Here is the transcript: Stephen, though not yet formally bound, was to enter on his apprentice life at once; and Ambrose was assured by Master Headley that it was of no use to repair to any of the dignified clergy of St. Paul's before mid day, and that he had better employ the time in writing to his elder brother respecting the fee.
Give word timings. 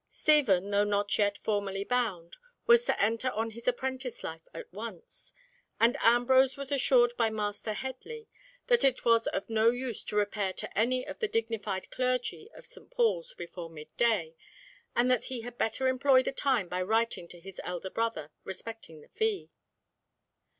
Stephen, 0.09 0.71
though 0.71 0.83
not 0.83 1.15
yet 1.19 1.37
formally 1.37 1.83
bound, 1.83 2.37
was 2.65 2.85
to 2.85 2.99
enter 2.99 3.29
on 3.29 3.51
his 3.51 3.67
apprentice 3.67 4.23
life 4.23 4.47
at 4.51 4.65
once; 4.73 5.31
and 5.79 5.95
Ambrose 5.99 6.57
was 6.57 6.71
assured 6.71 7.13
by 7.17 7.29
Master 7.29 7.73
Headley 7.73 8.27
that 8.65 8.83
it 8.83 9.05
was 9.05 9.27
of 9.27 9.47
no 9.47 9.69
use 9.69 10.03
to 10.05 10.15
repair 10.15 10.53
to 10.53 10.75
any 10.75 11.05
of 11.05 11.19
the 11.19 11.27
dignified 11.27 11.91
clergy 11.91 12.49
of 12.55 12.65
St. 12.65 12.89
Paul's 12.89 13.35
before 13.35 13.69
mid 13.69 13.95
day, 13.95 14.33
and 14.95 15.11
that 15.11 15.25
he 15.25 15.41
had 15.41 15.59
better 15.59 15.87
employ 15.87 16.23
the 16.23 16.31
time 16.31 16.69
in 16.73 16.87
writing 16.87 17.27
to 17.27 17.39
his 17.39 17.61
elder 17.63 17.91
brother 17.91 18.31
respecting 18.43 19.01
the 19.01 19.09
fee. 19.09 19.51